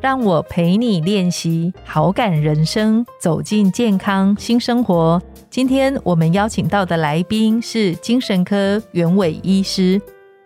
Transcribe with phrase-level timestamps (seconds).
[0.00, 5.20] 让我陪你练习好感人生，走进健康新生活。
[5.50, 10.00] 今天我们邀请到的来宾是精神科袁伟医师，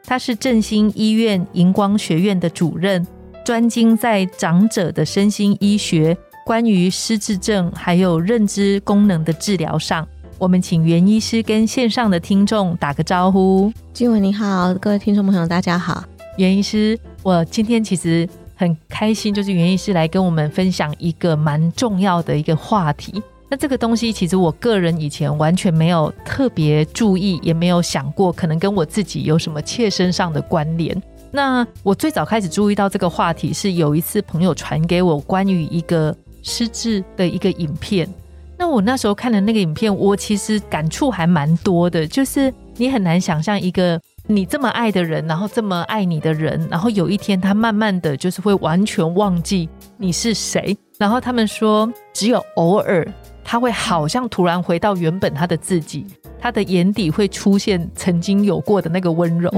[0.04, 3.06] 他是振兴医院荧光学院的主任，
[3.44, 10.04] 专精在长者的身心医学，关于失智症还有认知功能的治疗上。
[10.36, 13.72] 我们请袁医师跟线上的听众打个招呼。
[13.92, 16.02] 金文你好，各位听众朋友大家好。
[16.38, 23.22] 袁医师，我今天其实很开心，就是袁医师来跟我们分享一个蛮重要的一个话题。
[23.50, 31.00] 那这个东西其实我个人以前完全没有特别注意，也没有想过可能跟我自己有什么切身上的关联。
[31.30, 38.08] 那我最早开始注意到这个话题是有一次朋友传给我关于一个失智的一个影片。
[38.56, 50.76] 那我那时候看的那个影片，我其实感触还蛮多的，就是你很难想象一个你这么爱的人，然后这么爱你的人，然后有一天他慢慢的就是会完全忘记你是谁。
[50.98, 53.06] 然后他们说，只有偶尔。
[53.46, 56.06] 他会好像突然回到原本他的自己，
[56.44, 59.50] 他的眼底会出现曾经有过的那个温柔。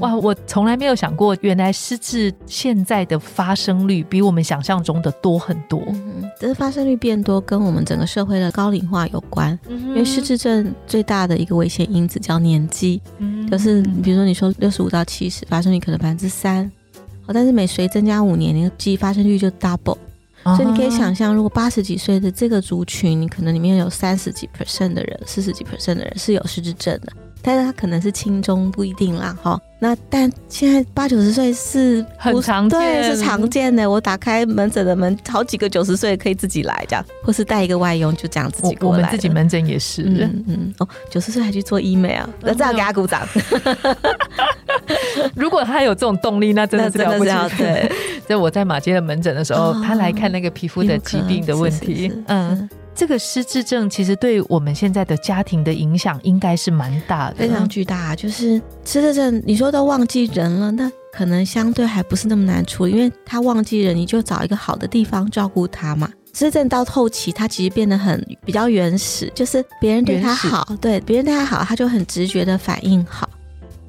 [0.00, 5.82] 哇，我从来没有想过，原来失智现在的发生率比我们想象中的多很多。
[6.38, 9.58] 这发生率变多，跟我们整个社会的高龄化有关。
[9.70, 13.00] 因为失智症最大的一个危险因子叫年纪，
[13.50, 16.70] 就是比如说你说六十五到七十，发生率可能百分之三，
[17.22, 19.96] 好，但是每随增加五年，那个记忆发生率就 double。
[20.56, 27.12] 所以你可以想象，如果八十几岁的这个族群，你可能里面有三十几 percent 的人，四十几 percent 的人是有失智症的。
[27.40, 29.58] 但是他可能是轻中不一定啦，哈。
[29.78, 33.88] 那但现在八九十岁是很常见，对，是常见的。
[33.88, 38.98] 我打开门诊的门，好几个九十岁可以自己来，这样，或是带一个外佣，就这样自己过来。
[38.98, 40.74] 我们自己门诊也是，嗯嗯。
[40.78, 42.28] 哦，九十岁还去做医美啊？
[42.40, 43.26] 那这样给他鼓掌。
[45.36, 47.56] 如果他有这种动力，那真的是了不起。
[47.56, 47.90] 对，
[48.26, 52.68] 在我在马街的门诊的时候，他来看那个皮肤的疾病的问题，嗯。
[52.94, 58.16] 这个失智症其实对我们现在的家庭的影响应该是蛮大的，非常巨大。
[58.16, 66.10] 就是失智症，你说都忘记人了，那可能相对还不是那么难处理，因为他忘记人，你就找一个好的地方照顾他嘛。
[66.34, 73.30] 失智症到后期，他其实变得很比较原始，就是别人对他好，对别人对他好，他就很直觉的反应好。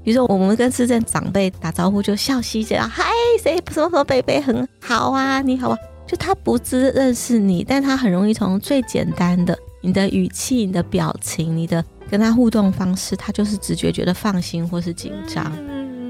[0.10, 3.04] 比如说我们跟市政长辈打招呼就笑嘻嘻啊，嗨，
[3.44, 5.78] 谁什么什么贝贝很好啊，你好啊。
[6.08, 15.46] 就他不知认识你，但他很容易从最简单的你的语气、你的表情、你的跟他互动方式，他就是直觉觉得放心或是紧张。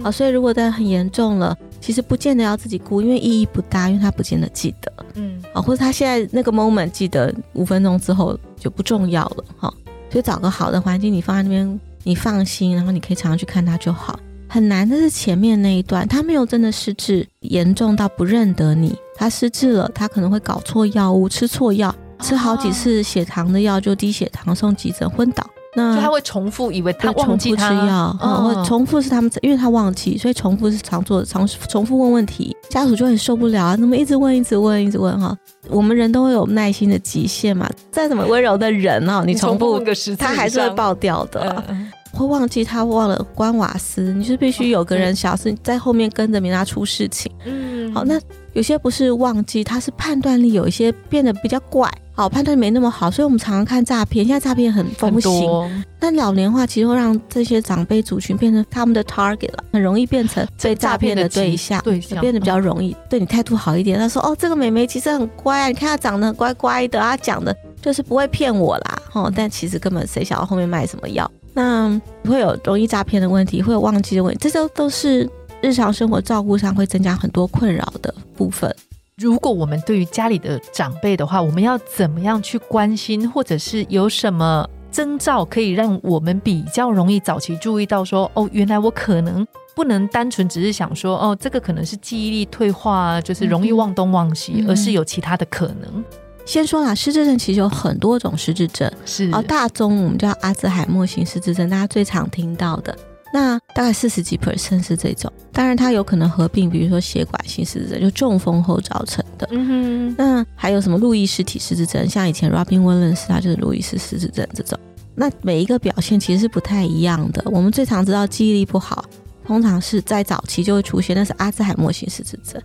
[0.01, 4.89] 好，所以如果真的很严重了，其实不见得要自己哭，因为意义不大，因为他不见得记得。
[5.15, 9.43] 嗯，好，或者他现在那个 moment 记得五分钟之后就不重要了。
[9.57, 9.73] 哈，
[10.09, 14.19] 所以找个好的环境，你放在那边，你放心，然后你可以常常去看他就好。
[14.47, 18.95] 很难的是前面那一段，他没有真的失智严重到不认得你。
[19.15, 25.47] 他失智了，他可能会搞错药物，吃错药，吃好几次血糖的药就低血糖，送急诊昏倒。
[25.79, 33.77] 那他会重复，以为他忘记吃药，或重复是他们，因为他忘记，所以重复是常做的，常重复问问题，家属就很受不了啊！
[33.77, 35.37] 怎么一直问，一直问，一直问哈？
[35.69, 39.79] 我们人都会有耐心的极限嘛，再怎么温柔的人哦，你重复
[40.17, 41.63] 他还是会爆掉的。
[42.11, 47.31] 会忘记他忘了关瓦斯，你是必须有个人小事在后面跟着，免他出事情。
[47.45, 48.19] 嗯，好，那
[48.53, 55.85] 有些不是忘记，他是判断力有一些变得比较怪，好，判断力没那么好，所以我们常常看诈骗，现在诈骗很风行。
[55.99, 63.99] 但老年化其实会让这些长辈族群变成他们的 target 了，很容易变成被诈骗的对象，对象变得比较容易对你态度好一点。
[63.99, 71.29] 他说：“哦，这个美眉其实很乖啊，你看她长得乖乖的，她讲的就是不会骗我啦。”哦，但其实根本谁晓得后面卖什么药。
[71.53, 75.29] 那会有容易诈骗的问题，会有忘记的问题，这都都是
[75.61, 78.73] 日常生活照顾上会增加很多困扰的部分。
[79.17, 89.45] 如果我们对于家里的长辈的话，我们要怎么样去关心，或者是有什么征兆可以让我们比较容易早期注意到，说哦，原来我可能
[89.75, 96.01] 不能单纯只是想说哦，这个可能是记忆力退化，就是容易忘东忘西，而是有其他的可能。
[96.45, 102.97] 先说啦，失智症其实有很多种失智症，是哦，大宗我们叫阿兹海默型失智症，大家最常听到的。
[103.31, 109.47] 那大概四十几 percent 是这种，当然它有可能合并，比如说血管性失智症，就中风后造成的。
[109.51, 112.07] 嗯哼，那还有什么路易斯体失智症？
[112.09, 114.79] 像以前 Robin Williams 他就是路易斯失智症这种。
[115.15, 117.43] 那每一个表现其实是不太一样的。
[117.45, 119.05] 我们最常知道记忆力不好，
[119.45, 122.61] 通常是在早期就会出现，那是阿兹海默型失智症。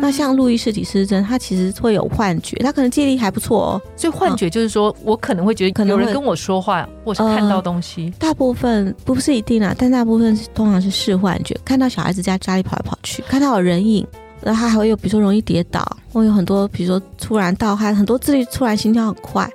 [0.00, 3.82] 那像路易斯体失智症，他其实会有幻觉，他可能记忆力还不错哦。
[3.96, 8.12] 所以幻觉就是说我可能会觉得可能有人跟我说话，或是看到东西。
[8.18, 14.06] 大部分不是一定啊，但大部分是通常是视幻觉，看到小孩子在家里跑来跑去，看到有人影，
[14.42, 19.48] 然后他还会有比如说容易跌倒，或有很多比如说突然盗汗，很多自律突然心跳很快，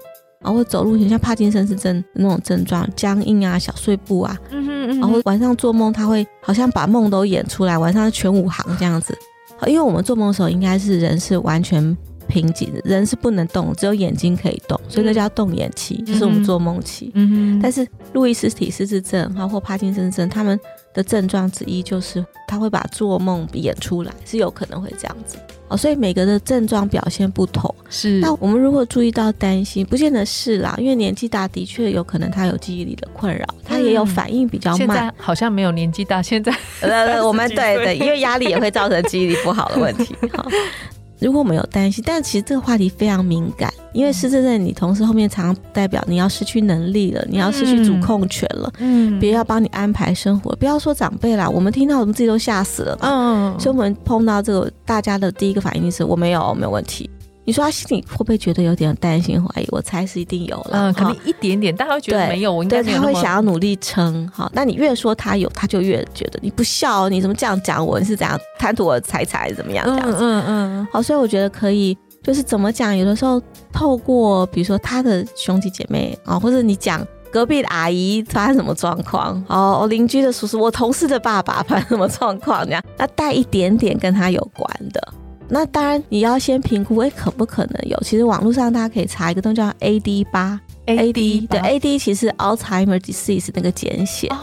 [0.43, 9.17] 然后走路很像帕金森氏症那种症状，僵硬啊、小碎步啊，嗯哼嗯然后晚上做梦他会好像把梦都演出来，晚上全武行这样子。
[9.61, 11.95] 好因为我们做梦的时候应该是人是完全
[12.27, 17.11] 平静的，人是不能动，只有眼睛可以动，所以那叫动眼期，就是我们做梦期。
[17.13, 20.59] 嗯哼，但是路易斯体失智症，包括帕金森症，他们
[20.93, 25.37] 的症状之一就是他会把做梦演出来，是有可能会这样子。
[25.69, 27.73] 哦，所以每个的症状表现不同。
[27.89, 34.97] 是那我们如果注意到担心，不见得是啦，因为年纪大的确有可能他有记忆力的困扰，他也有嗯反应比较慢现慢。
[34.97, 40.13] 在好像没有年纪大，现在呃， 我们对对，因为压力也会造成记忆力不好的问题。
[40.33, 40.45] 哈，
[41.21, 48.73] 如果我们有担心，但其实这个话题非常敏感，因为失智症你同时后面常常代表你要失去能力了，你要失去主控权了。
[48.79, 53.07] 嗯别人要帮你安排生活，不要说长辈啦，我们听到我们自己都吓死了嘛。
[53.07, 57.09] 嗯，所以我们碰到这个，大家的第一个反应是我没有，没有问题。
[57.51, 59.67] 你说他心里会不会觉得有点担心怀疑？
[59.71, 60.69] 我猜是一定有了。
[60.71, 64.25] 嗯，可能一点点，但他会觉得对没有，我应该对，他会想要努力撑。
[64.33, 67.99] 好，那你越说他有，他就越觉得你不孝，你怎么这样讲我？
[67.99, 70.17] 你是怎样贪图我的财产，怎么样这样嗯子？
[70.21, 73.41] 嗯嗯，好，所以我觉得可以，就是怎么讲，有的时候
[73.73, 85.13] 透过比如说他的兄弟姐妹啊，或者你讲隔壁的阿姨发生什么状况，哦，我邻居的叔叔，我同事的爸爸发生什么状况，这样，那带一点点跟他有关的。
[85.53, 87.99] 那当然，你要先评估，哎，可不可能有？
[88.03, 94.35] 其实网络上大家可以查一个东西叫 AD 八 AD 对 AD 其实 Alzheimer disease 那个简写，哦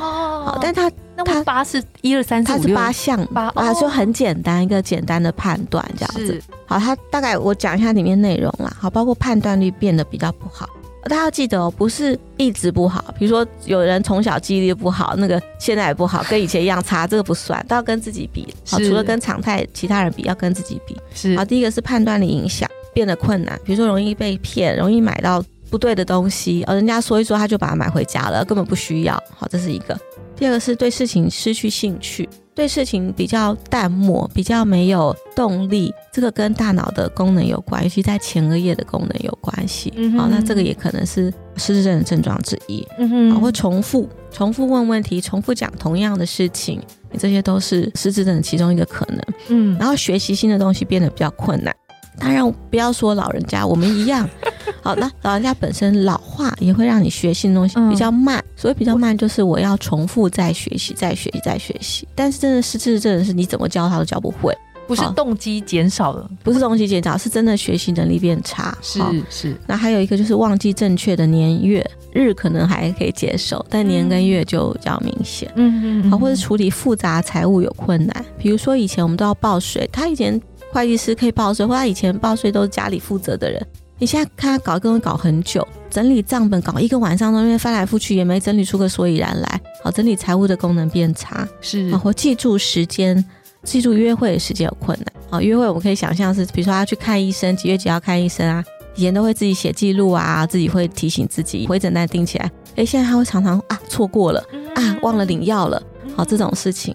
[0.45, 6.41] 好，，但它那它我八是一二三四它是八项八啊，哦就很简单一个简单的判断这样子。
[6.67, 8.71] 好，它大概我讲一下里面内容啦。
[8.79, 10.69] 好，包括判断力变得比较不好。
[11.09, 13.15] 大家要记得哦，不是一直不好。
[13.19, 18.47] 比如说，有人从小记忆力不好，那个现在也不好，跟以前一样差，这个不算，都要跟自己比。
[18.67, 20.97] 好，除了跟常态其他人比，要跟自己比。
[21.15, 29.15] 是好，第一个是判断力影响变得困难，比如说容易被骗，容易买到不对的东西，而，人家说一说他就把它买回家了，根本不需要。
[29.37, 29.99] 好，这是一个。
[30.39, 39.93] 第二个是对事情失去兴趣，对事情比较淡漠，比较没有动力，这个跟大脑的功能有关，尤其在前额叶的功能有关系。
[39.97, 42.87] 嗯哼好，那这个也可能是失智症的症状之一。
[42.99, 46.81] 嗯好，或重复、重复问问题、重复讲同样的事情，
[47.19, 49.21] 这些都是失智症的其中一个可能。
[49.49, 51.75] 嗯然后学习新的东西变得比较困难。
[52.19, 54.29] 当然，不要说老人家，我们一样。
[54.83, 58.43] 好，那老人家本身老化也会让你学新的东西嗯比较慢。
[58.57, 62.07] 所以比较慢，就是我要重复再学习、再学习、再学习。
[62.15, 64.53] 但是真的失智症的是，你怎么教他都教不会，
[64.87, 68.77] 不是动机减少了，不是动机减少，是真的学习能力变差。
[68.83, 69.01] 是
[69.31, 75.51] 是那还有一个就是忘记正确的年月日，可能还可以接受，但年跟月就比较明显。
[75.55, 80.41] 嗯嗯好，或者处理复杂财务有困难，比如说以前我们都要报税，他以前
[80.73, 83.67] 会计师可以报税，或他以前报税都是家里负责的人，
[83.99, 93.25] 你现在看他搞一个东西搞很久，整理账本搞一个晚上都因为翻来覆去也没整理出个所以然来，好，整理财务的功能变差，是好，或记住时间。
[93.65, 98.65] 记住约会的时间有困难，好，约会我们可以想象是，比如说他去看医生，几月几号看医生啊，
[98.95, 104.41] 以前都会自己写记录啊，自己会提醒自己回诊单定起来，诶，现在他会常常啊错过了，
[104.77, 105.83] 啊，忘了领药了，
[106.15, 106.95] 好这种事情。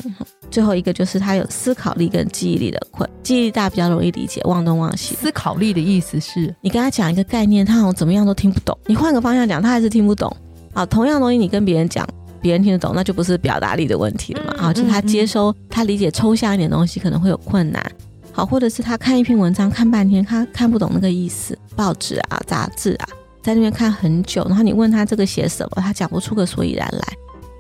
[0.54, 5.16] 最后一个就是他有思考力跟记忆力的困，记忆力大比较容易理解，忘东忘西。
[5.16, 8.78] 思考力的意思是你跟他讲一个概念，他好像怎么样都听不懂。
[8.86, 10.32] 你换个方向讲，他还是听不懂。
[10.72, 12.08] 好，同样东西你跟别人讲，
[12.40, 14.54] 别人听得懂，那就不是表达力的问题了嘛。
[14.60, 17.84] 嗯啊，就是他接收、他理解抽象一点东西可能会有困难。
[18.32, 23.08] 好，或者是他看一篇文章看半天，他看不懂那个意思，报纸啊、杂志啊，
[23.42, 27.14] 在那边看很久，然后你问他这个写什么，他讲不出个所以然来。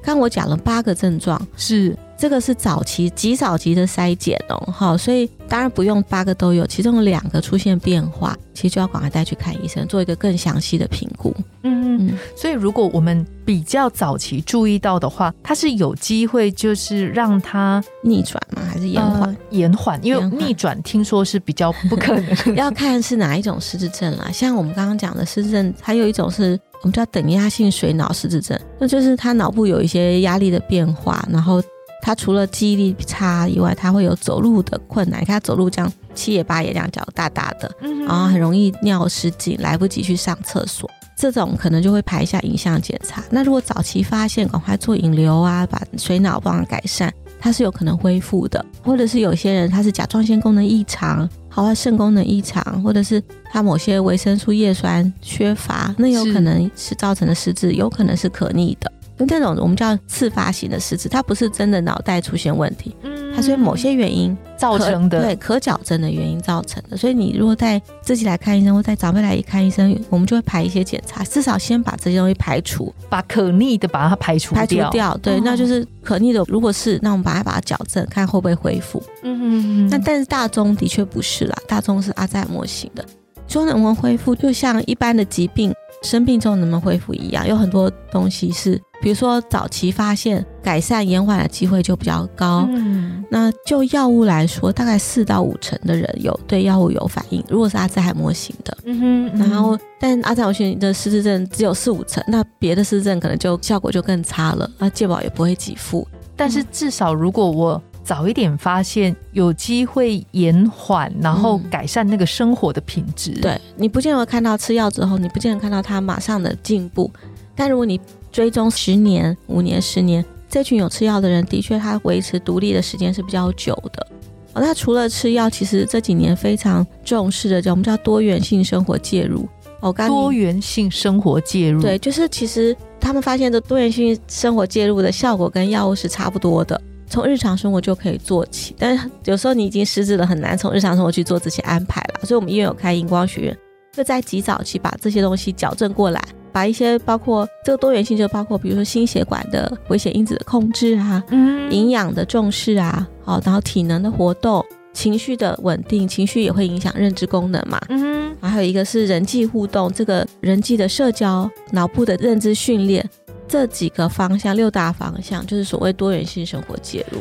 [0.03, 11.33] 刚我讲了八个症状，是这个是早期极早期的筛检哦，哈，所以当然不用八个都有，其中有两个出现变化，其实就要赶快带去看医生，做一个更详细的评估。
[11.63, 18.61] 嗯嗯，所以如果我们比较早期注意到的话，它是有机会就是让它逆转吗？
[18.69, 19.21] 还是延缓？
[19.21, 22.35] 呃延缓，因为逆转听说是比较不可能。
[22.55, 24.29] 要看是哪一种失智症啦。
[24.33, 31.63] 像我们刚刚讲的失智症，还有一种是我们叫等压性水脑失智症，那就是他脑部有一些压力的变化，然后
[32.01, 35.21] 他除了记忆力差以外，他会有走路的困难。
[35.21, 37.73] 你看他走路这样七也八爷两脚大大的，
[38.05, 40.89] 然后很容易尿失禁，来不及去上厕所。
[41.15, 43.23] 这种可能就会排一下影像检查。
[43.29, 47.13] 那如果早期发现，赶快做引流啊，把水脑帮它改善，
[47.43, 48.65] 它是有可能恢复的。
[48.81, 53.21] 或者是有些人他是甲状腺功能异常，好啊，肾功能异常，或者是
[53.51, 58.89] 他某些维生素叶酸缺乏，那有可能是造成的失智，有可能是可逆的。
[59.17, 62.95] 那这种我们叫次发型的失智，它不是真的脑袋出现问题，
[63.35, 66.95] 它是某些原因造成的，对可矫正的原因造成的。
[66.95, 75.17] 所以你如果带自己来看医生，或带长辈来看医生，我们就会排一些检查，至少先把这些东西排除，把可逆的把它排除排除掉。
[75.17, 79.01] 对，那就是可逆的，如果是那我们把它把它矫正，看会不会恢复。
[79.23, 79.89] 嗯嗯嗯。
[79.89, 83.03] 那但是大宗的确不是啦，大宗是阿兹海默型的，
[83.47, 85.73] 说能不能恢复，就像一般的疾病。
[86.03, 92.67] 生病之后能不能恢复一样，有很多东西是，比如说早期发现改善延缓的机会就比较高。
[92.69, 97.43] 嗯，那就药物来说，大概四到五成的人有对药物有反应。
[97.49, 98.99] 如果是阿兹海默型的，嗯
[99.31, 106.07] 哼，然后但阿兹海默型的失智症只有四五成，那别的失智症可能就效果就更差了，那健保也不会给付。
[106.35, 107.81] 但是至少如果我。
[108.03, 113.31] 早一点发现，有机会延缓，然后改善那个生活的品质。
[113.41, 117.09] 对你不见得看到吃药之后，你不见得看到他马上的进步。
[117.55, 117.99] 但如果你
[118.31, 124.07] 追踪十年、五年、十年，这群有吃药的人，的确他维持独立的时间是比较久的。
[124.53, 129.47] 哦，那除了吃药，其实这几年非常重视的叫我们叫多元性生活介入。
[129.79, 136.79] 哦，多元性生活介入，对，就是其实他们发现的多元性生活介入的效果跟药物是差不多的。
[137.13, 142.25] 从日常生活就可以做起，但是有时候你已经失智了，很难从日常生活去做这些安排了。
[142.25, 143.57] 所以，我们医院有开荧光学院，
[143.91, 146.19] 就在极早期把这些东西矫正过来，
[146.51, 163.07] 把一些包括这个多元性，就包括比如说心血管的危险因子的控制啊，嗯，营养的重视啊，好，然后体能的活动，情绪的稳定，情绪也会影响认知功能嘛，嗯，还有一个是人际互动，这个人际的社交，脑部的认知训练。
[163.53, 167.19] 这几个方向，六大方向就是所谓多元性生活介入。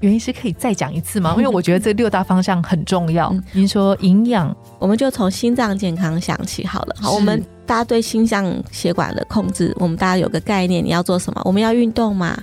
[0.00, 1.32] 原因是可以再讲一次吗？
[1.38, 3.34] 因为我觉得这六大方向很重要。
[3.52, 6.96] 您说营养，我们就从心脏健康想起好了。
[7.00, 7.42] 好，我们。
[7.66, 11.40] 大家对心脏血管的控制，我们大家有个概念，你要做什么？
[11.46, 12.38] 我们要运动嘛。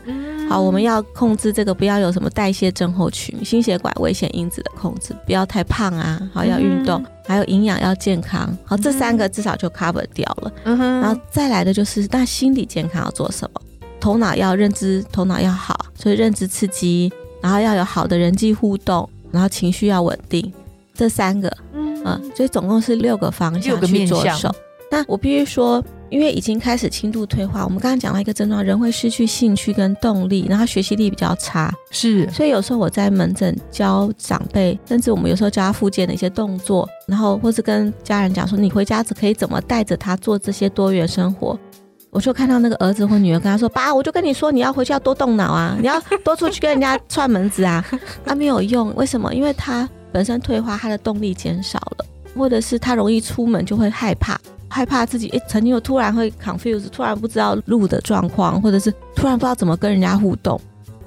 [0.52, 6.22] 好，我们要控制这个，不要有什么代谢症候群、心血管危险因子的控制，不要太胖啊。
[6.34, 8.54] 好，要运动，还有营养要健康。
[8.66, 10.52] 好，这三个至少就 cover 掉了。
[10.66, 11.00] 嗯哼。
[11.00, 13.62] 然后再来的就是，那心理健康要做什么？
[14.02, 17.10] 头脑要认知，头脑要好，所以认知刺激，
[17.42, 20.52] 然后要有好的人际互动，然后情绪要稳定。
[20.94, 24.54] 这三个，嗯，所以总共是六个方向去着手。
[24.92, 32.30] 那我必须说，因为已经开始轻度退化，我们刚刚讲到一个症状，人会失去兴趣跟动力，然后学习力比较差，是。
[32.30, 41.58] 所以有时候我在门诊教长辈，甚至我们有时候教他复健的一些动作，然后或是跟家人讲说，你回家可以怎么带着他做这些多元生活，
[42.10, 47.82] 我就看到那个儿子或女儿跟他说，爸，我就跟你说，你要回去要多动脑啊，你要多出去跟人家串门子啊，
[48.26, 49.34] 他 没有用，为什么？
[49.34, 52.06] 因为他本身退化，他的动力减少了，
[52.36, 54.38] 或者是他容易出门就会害怕。
[54.72, 60.60] 害怕自己诶，曾经有突然会 confuse，突然不知道路的状况，或者是突然不知道怎么跟人家互动，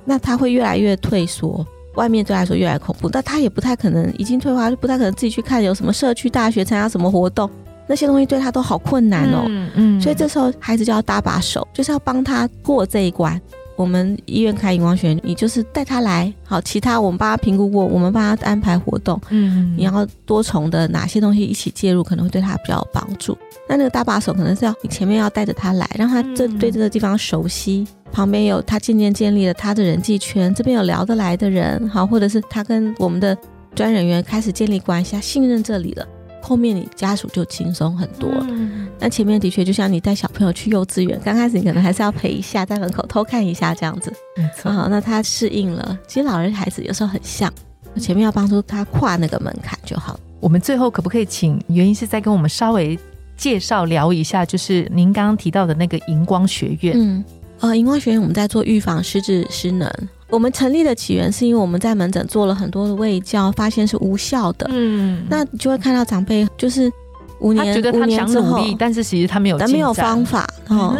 [0.04, 3.08] 那他会越来越退缩，外面对他来说越来越恐怖。
[3.08, 7.48] 但他也不太可能已经退化，就不太可能自己去看有什么社区大学参加什么活动，
[7.86, 9.44] 那些东西对他都好困难哦。
[9.48, 13.40] 嗯嗯，所以这时候孩子就要搭把手，就是要帮他过这一关。
[13.76, 19.20] 我们医院开荧光学院，你就是带他来，好，其他我们帮他评估过，我们帮他安排活动。
[19.30, 23.36] 嗯，你要多重的哪些东西一起介入，可能会对他比较有帮助。
[23.68, 33.36] 那那个搭把手可能是要你前面要带着他来，让他这对这个地方熟悉，旁边有他渐渐建立了他的人际圈，这边有聊得来的人，好，或者是他跟我们的
[33.74, 36.06] 专人员开始建立关系，信任这里了。
[36.42, 44.70] 后面你家属就轻松很多，嗯那前面的确就像你带小朋友去幼稚园，刚开始你可能还是要陪一下，在门口偷看一下这样子，没错。
[44.70, 47.50] 好，那他适应了，其实老人孩子有时候很像，
[47.96, 50.20] 前面要帮助他跨那个门槛就好。
[50.38, 52.98] 我们最后可不可以请原因是再跟我们稍微
[53.36, 56.94] 介绍聊一下，就是您刚刚提到的那个荧光学院？
[56.96, 57.24] 嗯，
[57.60, 59.90] 呃，荧光学院我们在做预防失智失能。
[60.30, 64.66] 我们成立的起源是因为我们在门诊做了很多的卫教，发现是无效的。
[64.70, 66.90] 嗯，那你就会看到长辈就是
[67.38, 70.48] 五年五年之后，但是其实他没有，他没有方法，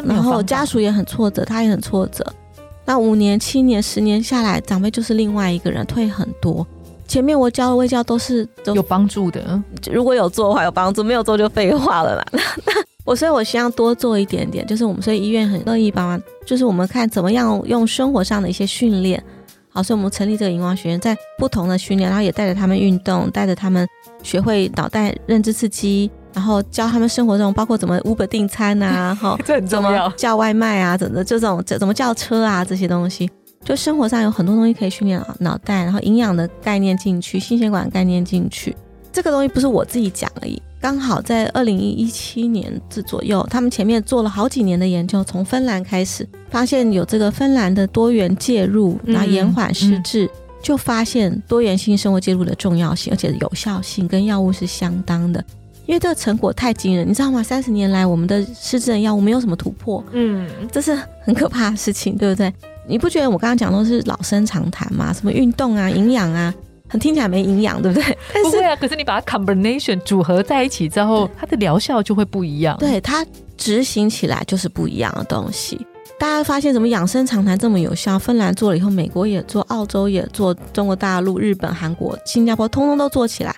[0.04, 2.24] 然后家属也很挫折，他也很挫折。
[2.84, 6.64] 那五年、七年、十年下来，长辈就是另外一个人，退很多。
[7.14, 8.44] 前面我教的微教都是
[8.74, 12.24] 有帮助的，如果有做的话有帮助，没有做就废话了啦。
[13.06, 19.22] 我所以，我希望多做一点点，就是我们所以医院很乐意帮忙，就是我们看怎么样用生活上的一些训练，
[19.68, 23.86] 好，所以我们成立这个荧光学院，在不同的训练，然后也带着他们运动，带着他们
[24.24, 33.30] 学会脑袋认知刺激，然后教他们生活中包括怎么 Uber 订餐啊，哈，这很重要，叫外卖啊，怎么就这种怎怎么叫车啊这些东西，
[33.64, 38.76] 就生活上有很多东西可以训练脑袋，然后营养的概念进去，心血管概念进去，
[39.10, 40.60] 这个东西不是我自己讲而已。
[40.80, 50.28] 刚好在二零一七年至左右，他们前面做了好几年的研究，从芬兰开始，发现有这个芬兰的多元介入，然后延缓失智，
[50.62, 55.42] 就发现多元性生活介入的重要性，而且有效性跟药物是相当的。
[55.86, 57.42] 因为这个成果太惊人，你知道吗？
[57.42, 62.52] 三十年来，我们的失智症药物没有什么突破，嗯，这是很可怕的事情，对不对？
[62.86, 65.12] 你不觉得我刚刚讲都是老生常谈吗？
[65.12, 66.52] 什么运动啊，营养啊？
[66.86, 68.16] 很听起来没营养，对不对？
[68.44, 72.76] 不会啊，可是你把它 combination 组合在一起之后，它的疗效就会不一样。
[72.78, 73.26] 对，它
[73.56, 75.84] 执行起来就是不一样的东西。
[76.18, 78.18] 大家发现怎么养生常谈这么有效？
[78.18, 83.54] 芬兰做了以后，美国也做，澳洲也做，中国大陆、日本、韩国、新加坡通通都做起来。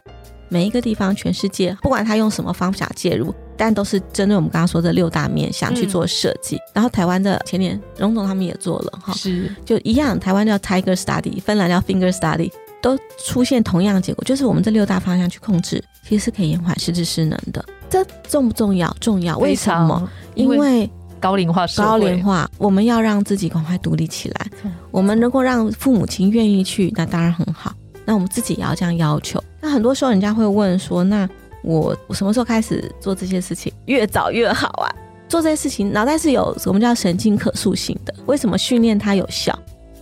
[0.49, 6.59] 每一个地方，全世界，不管他用什么方法介入，但都是针对我们刚刚说的六大面向去做设计。
[6.73, 12.51] 然后台湾的前年荣总他们也做了哈，是就一样，台湾叫 Tiger Study，芬兰叫 Finger Study。
[12.83, 17.65] 都出现同样的结果，就是我们这六大方向去控制，其实是可以延缓失智失能的。
[17.91, 18.95] 这重不重要？
[19.01, 19.37] 重要。
[19.39, 20.09] 为什么？
[20.37, 20.89] 因为
[21.19, 24.47] 高龄化，高龄化，我们要让自己赶快独立起来。
[24.93, 27.73] 我们能够让父母亲愿意去，那当然很好。
[28.05, 29.43] 那我们自己也要这样要求。
[29.67, 31.29] 那很多时候人家会问说：“那
[31.65, 33.73] 我我什么时候开始做这些事情？
[33.87, 34.87] 越早越好啊！
[35.29, 38.15] 做这些事情，脑袋是有什么叫神经可塑性的？
[38.27, 39.59] 为什么训练它有效？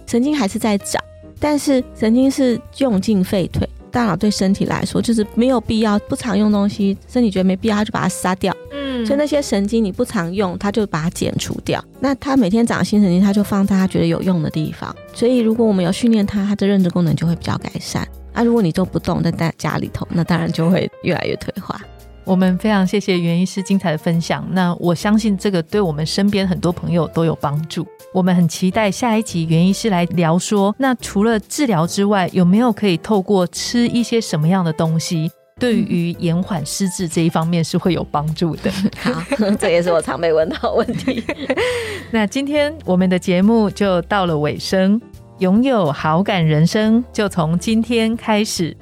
[0.07, 1.03] 神经还是在长。”
[1.41, 8.55] 但是神经是用进废退，大脑对身体来说就是没有必要不常用东西，身体觉得没必要，它就把它杀掉。
[8.71, 11.83] 嗯，所以那些神经你不常用，它就把它剪除掉。
[12.01, 14.95] 那它每天长新神经，它就放在它觉得有用的地方。
[15.15, 18.07] 所以如果我们有训练它，它的认知功能就会比较改善。
[18.35, 21.81] 那如果你都不动，在在家里头，那当然就会越来越退化。
[22.25, 24.47] 我们非常谢谢袁医师精彩的分享。
[24.51, 27.87] 那我相信这个对我们身边很多朋友都有帮助。
[28.15, 35.31] 我们很期待下一集袁医师来聊说，那除了治疗之外，有没有可以透过吃一些什么样的东西，
[35.61, 38.73] 对于延缓失智这一方面是会有帮助的？
[38.97, 39.23] 好，
[39.61, 41.23] 这也是我常被问到的问题。
[42.11, 44.99] 那今天我们的节目就到了尾声，
[45.39, 48.77] 拥有好感人生就从今天开始。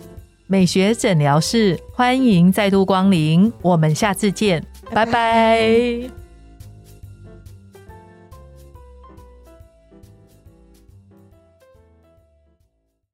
[0.46, 4.62] 美学诊疗室，欢迎再度光临，我们下次见，
[4.92, 6.21] 拜拜。